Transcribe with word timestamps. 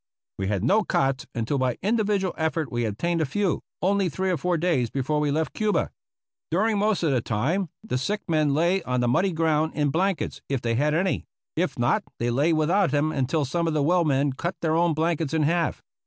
We 0.39 0.47
had 0.47 0.63
no 0.63 0.81
cots 0.83 1.27
until 1.35 1.59
by 1.59 1.77
individual 1.83 2.33
effort 2.35 2.71
we 2.71 2.85
obtained 2.85 3.21
a 3.21 3.25
few, 3.27 3.61
only 3.83 4.09
three 4.09 4.31
or 4.31 4.37
four 4.37 4.57
days 4.57 4.89
before 4.89 5.19
we 5.19 5.29
left 5.29 5.53
Cuba. 5.53 5.91
During 6.49 6.79
most 6.79 7.03
of 7.03 7.11
the 7.11 7.21
time 7.21 7.69
the 7.83 7.99
sick 7.99 8.23
men 8.27 8.55
lay 8.55 8.81
on 8.81 9.01
the 9.01 9.07
muddy 9.07 9.31
ground 9.31 9.73
in 9.75 9.91
blankets, 9.91 10.41
if 10.49 10.59
they 10.59 10.73
had 10.73 10.95
any; 10.95 11.25
if 11.55 11.77
not, 11.77 12.03
they 12.17 12.31
lay 12.31 12.51
without 12.51 12.89
them 12.89 13.11
until 13.11 13.45
some 13.45 13.67
of 13.67 13.75
the 13.75 13.83
well 13.83 14.03
men 14.03 14.33
cut 14.33 14.55
their 14.61 14.75
own 14.75 14.95
blankets 14.95 15.35
in 15.35 15.43
half. 15.43 15.83